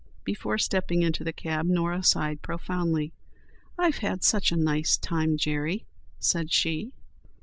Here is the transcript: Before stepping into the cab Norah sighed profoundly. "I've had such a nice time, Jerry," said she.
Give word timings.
Before 0.23 0.57
stepping 0.57 1.03
into 1.03 1.23
the 1.23 1.31
cab 1.31 1.67
Norah 1.67 2.01
sighed 2.01 2.41
profoundly. 2.41 3.13
"I've 3.77 3.97
had 3.99 4.23
such 4.23 4.51
a 4.51 4.55
nice 4.57 4.97
time, 4.97 5.37
Jerry," 5.37 5.85
said 6.19 6.51
she. 6.51 6.95